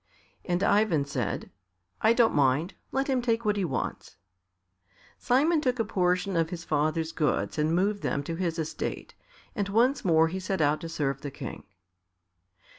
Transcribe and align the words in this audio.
And 0.43 0.63
Ivan 0.63 1.05
said, 1.05 1.51
"I 2.01 2.13
don't 2.13 2.33
mind; 2.33 2.73
let 2.91 3.05
him 3.07 3.21
take 3.21 3.45
what 3.45 3.55
he 3.55 3.63
wants." 3.63 4.17
Simon 5.19 5.61
took 5.61 5.77
a 5.77 5.85
portion 5.85 6.35
of 6.35 6.49
his 6.49 6.63
father's 6.63 7.11
goods 7.11 7.59
and 7.59 7.75
moved 7.75 8.01
them 8.01 8.23
to 8.23 8.33
his 8.35 8.57
estate, 8.57 9.13
and 9.55 9.69
once 9.69 10.03
more 10.03 10.27
he 10.29 10.39
set 10.39 10.59
out 10.59 10.81
to 10.81 10.89
serve 10.89 11.21
the 11.21 11.29
King. 11.29 11.65